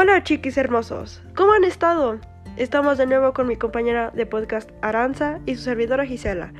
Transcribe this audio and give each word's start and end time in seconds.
Hola 0.00 0.22
chiquis 0.22 0.56
hermosos, 0.56 1.20
¿cómo 1.34 1.54
han 1.54 1.64
estado? 1.64 2.20
Estamos 2.56 2.98
de 2.98 3.06
nuevo 3.06 3.32
con 3.32 3.48
mi 3.48 3.56
compañera 3.56 4.12
de 4.14 4.26
podcast 4.26 4.70
Aranza 4.80 5.40
y 5.44 5.56
su 5.56 5.62
servidora 5.62 6.06
Gisela. 6.06 6.52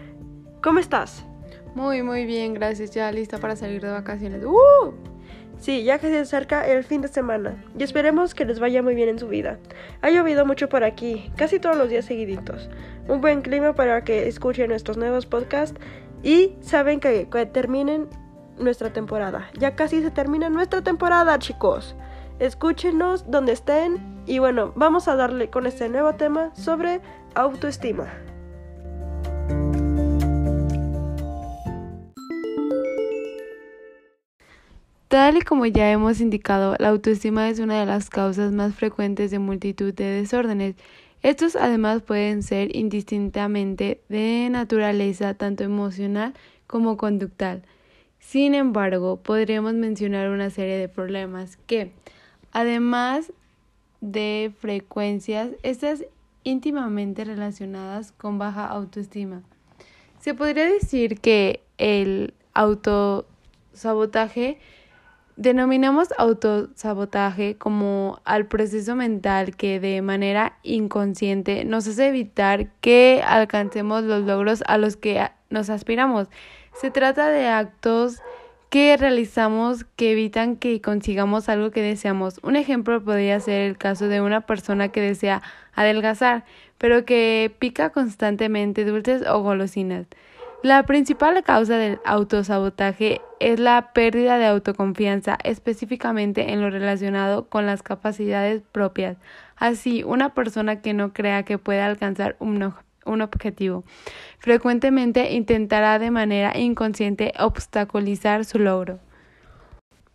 ¿Cómo 0.60 0.80
estás? 0.80 1.24
Muy, 1.76 2.02
muy 2.02 2.26
bien, 2.26 2.52
gracias. 2.52 2.90
Ya 2.90 3.12
lista 3.12 3.38
para 3.38 3.54
salir 3.54 3.80
de 3.80 3.92
vacaciones. 3.92 4.44
¡Uh! 4.44 4.92
Sí, 5.56 5.84
ya 5.84 6.00
que 6.00 6.08
se 6.08 6.18
acerca 6.18 6.66
el 6.66 6.82
fin 6.82 7.00
de 7.00 7.06
semana 7.06 7.64
y 7.78 7.84
esperemos 7.84 8.34
que 8.34 8.44
les 8.44 8.58
vaya 8.58 8.82
muy 8.82 8.96
bien 8.96 9.08
en 9.08 9.20
su 9.20 9.28
vida. 9.28 9.60
Ha 10.02 10.10
llovido 10.10 10.44
mucho 10.44 10.68
por 10.68 10.82
aquí, 10.82 11.30
casi 11.36 11.60
todos 11.60 11.76
los 11.76 11.90
días 11.90 12.06
seguiditos. 12.06 12.68
Un 13.06 13.20
buen 13.20 13.42
clima 13.42 13.72
para 13.72 14.02
que 14.02 14.26
escuchen 14.26 14.70
nuestros 14.70 14.96
nuevos 14.96 15.26
podcasts 15.26 15.78
y 16.24 16.56
saben 16.60 16.98
que, 16.98 17.28
que 17.30 17.46
terminen 17.46 18.08
nuestra 18.58 18.92
temporada. 18.92 19.48
Ya 19.60 19.76
casi 19.76 20.02
se 20.02 20.10
termina 20.10 20.50
nuestra 20.50 20.82
temporada, 20.82 21.38
chicos. 21.38 21.94
Escúchenos 22.38 23.28
donde 23.28 23.52
estén 23.52 24.22
y 24.24 24.38
bueno, 24.38 24.72
vamos 24.76 25.08
a 25.08 25.16
darle 25.16 25.50
con 25.50 25.66
este 25.66 25.88
nuevo 25.88 26.14
tema 26.14 26.54
sobre 26.54 27.00
autoestima. 27.34 28.06
Tal 35.08 35.38
y 35.38 35.40
como 35.40 35.66
ya 35.66 35.90
hemos 35.90 36.20
indicado, 36.20 36.76
la 36.78 36.90
autoestima 36.90 37.48
es 37.48 37.58
una 37.58 37.80
de 37.80 37.86
las 37.86 38.08
causas 38.08 38.52
más 38.52 38.74
frecuentes 38.74 39.32
de 39.32 39.40
multitud 39.40 39.92
de 39.92 40.04
desórdenes. 40.04 40.76
Estos 41.22 41.56
además 41.56 42.02
pueden 42.02 42.44
ser 42.44 42.76
indistintamente 42.76 44.02
de 44.08 44.48
naturaleza 44.50 45.34
tanto 45.34 45.64
emocional 45.64 46.34
como 46.68 46.96
conductal. 46.98 47.64
Sin 48.20 48.54
embargo, 48.54 49.22
podríamos 49.22 49.74
mencionar 49.74 50.28
una 50.28 50.50
serie 50.50 50.76
de 50.76 50.88
problemas 50.88 51.56
que, 51.66 51.92
además 52.52 53.32
de 54.00 54.52
frecuencias, 54.58 55.50
estas 55.62 56.04
íntimamente 56.44 57.24
relacionadas 57.24 58.12
con 58.12 58.38
baja 58.38 58.66
autoestima. 58.66 59.42
Se 60.20 60.34
podría 60.34 60.66
decir 60.66 61.20
que 61.20 61.62
el 61.78 62.34
autosabotaje 62.54 64.58
Denominamos 65.38 66.08
autosabotaje 66.18 67.56
como 67.58 68.20
al 68.24 68.48
proceso 68.48 68.96
mental 68.96 69.54
que 69.54 69.78
de 69.78 70.02
manera 70.02 70.58
inconsciente 70.64 71.64
nos 71.64 71.86
hace 71.86 72.08
evitar 72.08 72.72
que 72.80 73.22
alcancemos 73.24 74.02
los 74.02 74.24
logros 74.24 74.64
a 74.66 74.78
los 74.78 74.96
que 74.96 75.30
nos 75.48 75.70
aspiramos. 75.70 76.26
Se 76.72 76.90
trata 76.90 77.28
de 77.28 77.46
actos 77.46 78.20
que 78.70 78.96
realizamos 78.96 79.84
que 79.96 80.12
evitan 80.12 80.56
que 80.56 80.80
consigamos 80.80 81.48
algo 81.48 81.70
que 81.70 81.82
deseamos. 81.82 82.38
Un 82.42 82.56
ejemplo 82.56 83.02
podría 83.02 83.40
ser 83.40 83.62
el 83.62 83.78
caso 83.78 84.08
de 84.08 84.20
una 84.20 84.42
persona 84.42 84.88
que 84.88 85.00
desea 85.00 85.42
adelgazar, 85.74 86.44
pero 86.76 87.04
que 87.04 87.54
pica 87.58 87.90
constantemente 87.90 88.84
dulces 88.84 89.26
o 89.26 89.40
golosinas. 89.40 90.06
La 90.62 90.82
principal 90.82 91.40
causa 91.44 91.76
del 91.78 92.00
autosabotaje 92.04 93.20
es 93.38 93.60
la 93.60 93.92
pérdida 93.92 94.38
de 94.38 94.46
autoconfianza, 94.46 95.38
específicamente 95.44 96.52
en 96.52 96.60
lo 96.60 96.68
relacionado 96.68 97.48
con 97.48 97.64
las 97.64 97.84
capacidades 97.84 98.62
propias. 98.72 99.16
Así, 99.54 100.02
una 100.02 100.34
persona 100.34 100.82
que 100.82 100.94
no 100.94 101.12
crea 101.12 101.44
que 101.44 101.58
pueda 101.58 101.86
alcanzar 101.86 102.34
un, 102.40 102.74
un 103.08 103.22
objetivo 103.22 103.84
frecuentemente 104.38 105.32
intentará 105.32 105.98
de 105.98 106.10
manera 106.10 106.56
inconsciente 106.58 107.32
obstaculizar 107.38 108.44
su 108.44 108.58
logro. 108.58 109.00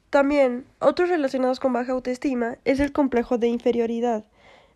También, 0.10 0.66
otros 0.80 1.10
relacionados 1.10 1.60
con 1.60 1.74
baja 1.74 1.92
autoestima 1.92 2.58
es 2.66 2.80
el 2.80 2.92
complejo 2.92 3.38
de 3.40 3.48
inferioridad. 3.48 4.26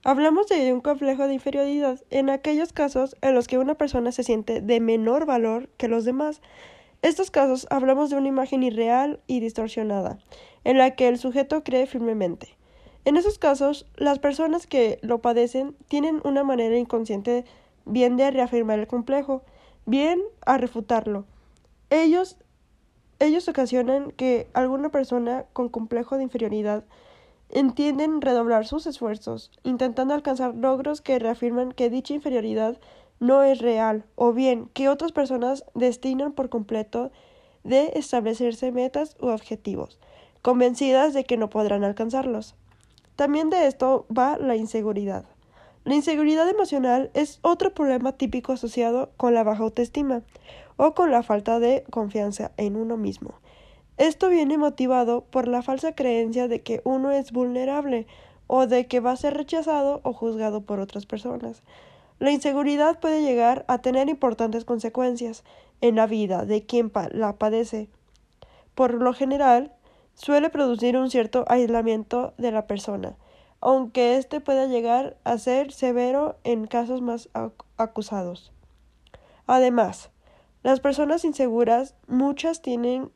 Hablamos 0.03 0.47
de 0.47 0.73
un 0.73 0.81
complejo 0.81 1.27
de 1.27 1.33
inferioridad 1.33 1.99
en 2.09 2.29
aquellos 2.29 2.73
casos 2.73 3.15
en 3.21 3.35
los 3.35 3.47
que 3.47 3.57
una 3.57 3.75
persona 3.75 4.11
se 4.11 4.23
siente 4.23 4.61
de 4.61 4.79
menor 4.79 5.25
valor 5.25 5.69
que 5.77 5.87
los 5.87 6.05
demás. 6.05 6.41
Estos 7.03 7.29
casos 7.29 7.67
hablamos 7.69 8.09
de 8.09 8.15
una 8.15 8.29
imagen 8.29 8.63
irreal 8.63 9.19
y 9.27 9.39
distorsionada, 9.39 10.17
en 10.63 10.77
la 10.77 10.95
que 10.95 11.07
el 11.07 11.19
sujeto 11.19 11.63
cree 11.63 11.85
firmemente. 11.85 12.57
En 13.05 13.15
esos 13.15 13.37
casos, 13.37 13.85
las 13.95 14.19
personas 14.19 14.65
que 14.65 14.99
lo 15.01 15.19
padecen 15.19 15.75
tienen 15.87 16.19
una 16.23 16.43
manera 16.43 16.77
inconsciente 16.77 17.45
bien 17.87 18.17
de 18.17 18.31
reafirmar 18.31 18.79
el 18.79 18.87
complejo, 18.87 19.43
bien 19.85 20.21
a 20.45 20.57
refutarlo. 20.57 21.25
Ellos, 21.89 22.37
ellos 23.19 23.47
ocasionan 23.47 24.11
que 24.11 24.47
alguna 24.53 24.89
persona 24.89 25.45
con 25.53 25.69
complejo 25.69 26.17
de 26.17 26.23
inferioridad 26.23 26.83
entienden 27.49 28.21
redoblar 28.21 28.67
sus 28.67 28.85
esfuerzos, 28.87 29.51
intentando 29.63 30.13
alcanzar 30.13 30.53
logros 30.55 31.01
que 31.01 31.19
reafirman 31.19 31.71
que 31.71 31.89
dicha 31.89 32.13
inferioridad 32.13 32.77
no 33.19 33.41
es 33.43 33.59
real, 33.59 34.05
o 34.15 34.33
bien 34.33 34.69
que 34.73 34.89
otras 34.89 35.11
personas 35.11 35.63
destinan 35.73 36.33
por 36.33 36.49
completo 36.49 37.11
de 37.63 37.93
establecerse 37.95 38.71
metas 38.71 39.15
u 39.19 39.27
objetivos, 39.27 39.99
convencidas 40.41 41.13
de 41.13 41.23
que 41.23 41.37
no 41.37 41.49
podrán 41.49 41.83
alcanzarlos. 41.83 42.55
También 43.15 43.49
de 43.49 43.65
esto 43.65 44.05
va 44.15 44.37
la 44.37 44.55
inseguridad. 44.55 45.25
La 45.87 45.95
inseguridad 45.95 46.49
emocional 46.49 47.11
es 47.13 47.39
otro 47.43 47.73
problema 47.73 48.11
típico 48.11 48.51
asociado 48.51 49.09
con 49.15 49.33
la 49.33 49.45
baja 49.45 49.63
autoestima 49.63 50.21
o 50.75 50.93
con 50.93 51.11
la 51.11 51.23
falta 51.23 51.61
de 51.61 51.85
confianza 51.89 52.51
en 52.57 52.75
uno 52.75 52.97
mismo. 52.97 53.35
Esto 53.95 54.27
viene 54.27 54.57
motivado 54.57 55.21
por 55.21 55.47
la 55.47 55.61
falsa 55.61 55.95
creencia 55.95 56.49
de 56.49 56.61
que 56.61 56.81
uno 56.83 57.11
es 57.11 57.31
vulnerable 57.31 58.05
o 58.47 58.67
de 58.67 58.87
que 58.87 58.99
va 58.99 59.11
a 59.11 59.15
ser 59.15 59.35
rechazado 59.35 60.01
o 60.03 60.11
juzgado 60.11 60.59
por 60.59 60.81
otras 60.81 61.05
personas. 61.05 61.63
La 62.19 62.31
inseguridad 62.31 62.99
puede 62.99 63.21
llegar 63.21 63.63
a 63.69 63.77
tener 63.77 64.09
importantes 64.09 64.65
consecuencias 64.65 65.45
en 65.79 65.95
la 65.95 66.05
vida 66.05 66.43
de 66.43 66.65
quien 66.65 66.91
la 67.11 67.37
padece. 67.37 67.87
Por 68.75 68.93
lo 68.93 69.13
general, 69.13 69.71
suele 70.15 70.49
producir 70.49 70.97
un 70.97 71.09
cierto 71.09 71.45
aislamiento 71.47 72.33
de 72.37 72.51
la 72.51 72.67
persona, 72.67 73.15
aunque 73.61 74.17
éste 74.17 74.39
pueda 74.41 74.65
llegar 74.65 75.17
a 75.23 75.37
ser 75.37 75.71
severo 75.71 76.37
en 76.43 76.67
casos 76.67 77.01
más 77.01 77.29
acusados. 77.77 78.51
Además, 79.45 80.09
las 80.63 80.79
personas 80.79 81.23
inseguras 81.25 81.95
muchas 82.07 82.61
tienen 82.61 83.11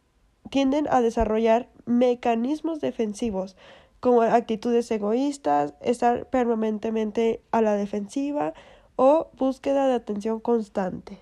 tienden 0.49 0.87
a 0.89 1.01
desarrollar 1.01 1.69
mecanismos 1.85 2.81
defensivos 2.81 3.55
como 3.99 4.21
actitudes 4.23 4.89
egoístas, 4.91 5.75
estar 5.81 6.27
permanentemente 6.29 7.41
a 7.51 7.61
la 7.61 7.73
defensiva 7.73 8.53
o 8.95 9.29
búsqueda 9.37 9.87
de 9.87 9.93
atención 9.93 10.39
constante. 10.39 11.19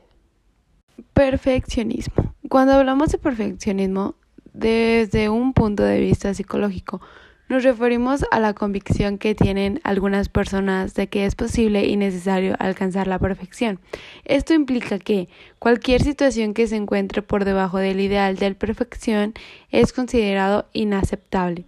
Perfeccionismo. 1.14 2.34
Cuando 2.50 2.74
hablamos 2.74 3.10
de 3.10 3.18
perfeccionismo 3.18 4.16
desde 4.54 5.30
un 5.30 5.54
punto 5.54 5.84
de 5.84 6.00
vista 6.00 6.34
psicológico, 6.34 7.02
nos 7.50 7.64
referimos 7.64 8.24
a 8.30 8.40
la 8.40 8.54
convicción 8.54 9.18
que 9.18 9.34
tienen 9.34 9.82
algunas 9.84 10.30
personas 10.30 10.94
de 10.94 11.08
que 11.08 11.26
es 11.26 11.34
posible 11.34 11.88
y 11.88 11.98
necesario 11.98 12.56
alcanzar 12.60 13.08
la 13.08 13.18
perfección. 13.18 13.80
Esto 14.24 14.54
implica 14.54 15.00
que 15.00 15.30
cualquier 15.58 16.04
situación 16.04 16.54
que 16.54 16.68
se 16.68 16.76
encuentre 16.76 17.24
por 17.24 17.46
debajo 17.46 17.80
del 17.80 18.00
ideal 18.00 18.36
de 18.36 18.54
perfección 18.54 19.34
es 19.72 19.94
considerado 19.94 20.68
inaceptable. 20.74 21.66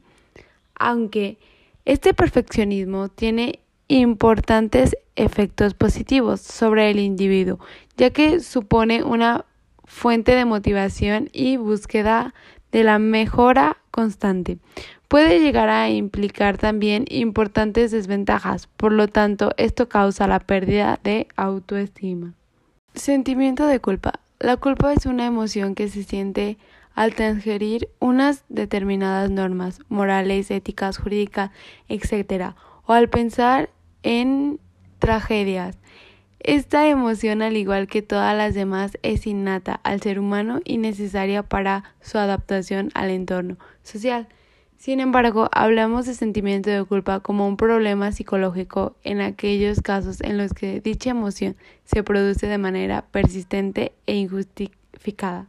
Aunque 0.76 1.40
este 1.86 2.14
perfeccionismo 2.14 3.10
tiene 3.10 3.60
importantes 3.88 4.96
efectos 5.16 5.74
positivos 5.74 6.42
sobre 6.42 6.92
el 6.92 7.00
individuo, 7.00 7.60
ya 7.98 8.12
que 8.12 8.40
supone 8.40 9.04
una 9.04 9.46
fuente 9.84 10.36
de 10.36 10.46
motivación 10.46 11.30
y 11.34 11.58
búsqueda 11.58 12.36
de 12.72 12.84
la 12.84 13.00
mejora 13.00 13.78
constante 13.90 14.60
puede 15.12 15.42
llegar 15.42 15.68
a 15.68 15.90
implicar 15.90 16.58
también 16.58 17.04
importantes 17.10 17.92
desventajas, 17.92 18.68
por 18.68 18.94
lo 18.94 19.10
tanto 19.10 19.52
esto 19.58 19.90
causa 19.90 20.26
la 20.26 20.40
pérdida 20.40 21.02
de 21.04 21.28
autoestima. 21.36 22.34
Sentimiento 22.96 23.68
de 23.68 23.82
culpa. 23.82 24.22
La 24.40 24.56
culpa 24.56 24.94
es 24.94 25.06
una 25.06 25.26
emoción 25.26 25.76
que 25.76 25.90
se 25.90 26.04
siente 26.04 26.58
al 26.96 27.14
transgerir 27.14 27.90
unas 28.00 28.46
determinadas 28.48 29.30
normas 29.30 29.82
morales, 29.90 30.50
éticas, 30.50 30.98
jurídicas, 30.98 31.52
etc., 31.90 32.54
o 32.86 32.94
al 32.94 33.10
pensar 33.10 33.70
en 34.04 34.62
tragedias. 35.00 35.78
Esta 36.40 36.88
emoción, 36.88 37.42
al 37.42 37.58
igual 37.58 37.88
que 37.88 38.02
todas 38.02 38.34
las 38.38 38.54
demás, 38.54 38.98
es 39.04 39.28
innata 39.28 39.78
al 39.84 40.00
ser 40.00 40.20
humano 40.20 40.62
y 40.64 40.78
necesaria 40.78 41.44
para 41.44 41.84
su 42.00 42.18
adaptación 42.18 42.92
al 42.94 43.10
entorno 43.10 43.58
social. 43.84 44.30
Sin 44.82 45.00
embargo, 45.00 45.48
hablamos 45.52 46.08
de 46.08 46.16
sentimiento 46.16 46.72
de 46.72 46.84
culpa 46.84 47.20
como 47.20 47.48
un 47.48 47.56
problema 47.56 48.12
psicológico 48.12 48.96
en 49.04 49.22
aquellos 49.22 49.80
casos 49.80 50.22
en 50.22 50.40
los 50.40 50.54
que 50.54 50.82
dicha 50.82 51.12
emoción 51.12 51.56
se 51.86 52.02
produce 52.02 52.48
de 52.48 52.58
manera 52.58 53.06
persistente 53.12 53.92
e 54.08 54.16
injustificada. 54.16 55.46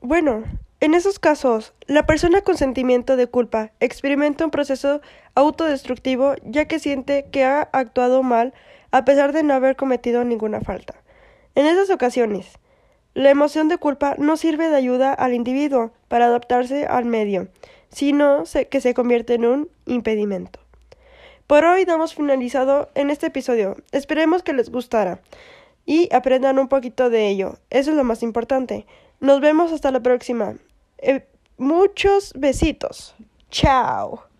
Bueno, 0.00 0.44
En 0.78 0.94
esos 0.94 1.18
casos, 1.18 1.74
la 1.86 2.06
persona 2.06 2.40
con 2.40 2.56
sentimiento 2.56 3.16
de 3.16 3.26
culpa 3.28 3.70
experimenta 3.80 4.44
un 4.44 4.50
proceso 4.52 5.00
autodestructivo 5.34 6.34
ya 6.44 6.66
que 6.66 6.78
siente 6.78 7.26
que 7.32 7.44
ha 7.44 7.62
actuado 7.72 8.22
mal 8.22 8.52
a 8.92 9.04
pesar 9.04 9.32
de 9.32 9.42
no 9.42 9.54
haber 9.54 9.74
cometido 9.74 10.24
ninguna 10.24 10.60
falta. 10.60 10.94
En 11.54 11.66
esas 11.66 11.90
ocasiones, 11.90 12.58
la 13.14 13.30
emoción 13.30 13.68
de 13.68 13.78
culpa 13.78 14.14
no 14.18 14.36
sirve 14.36 14.68
de 14.68 14.76
ayuda 14.76 15.12
al 15.12 15.34
individuo 15.34 15.92
para 16.08 16.26
adaptarse 16.26 16.86
al 16.86 17.04
medio, 17.04 17.48
sino 17.90 18.44
que 18.70 18.80
se 18.80 18.94
convierte 18.94 19.34
en 19.34 19.44
un 19.44 19.68
impedimento. 19.86 20.60
Por 21.46 21.64
hoy 21.64 21.84
damos 21.84 22.14
finalizado 22.14 22.88
en 22.94 23.10
este 23.10 23.26
episodio. 23.26 23.76
Esperemos 23.92 24.42
que 24.42 24.54
les 24.54 24.70
gustara 24.70 25.20
y 25.84 26.08
aprendan 26.14 26.58
un 26.58 26.68
poquito 26.68 27.10
de 27.10 27.28
ello. 27.28 27.58
Eso 27.68 27.90
es 27.90 27.96
lo 27.96 28.04
más 28.04 28.22
importante. 28.22 28.86
Nos 29.20 29.40
vemos 29.40 29.72
hasta 29.72 29.90
la 29.90 30.00
próxima. 30.00 30.54
Eh, 30.98 31.26
muchos 31.58 32.32
besitos. 32.34 33.14
Chao. 33.50 34.31